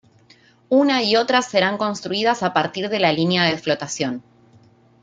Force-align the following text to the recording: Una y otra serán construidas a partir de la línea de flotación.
Una 0.69 1.03
y 1.03 1.15
otra 1.15 1.43
serán 1.43 1.77
construidas 1.77 2.41
a 2.41 2.53
partir 2.53 2.89
de 2.89 2.99
la 2.99 3.13
línea 3.13 3.43
de 3.43 3.59
flotación. 3.59 4.23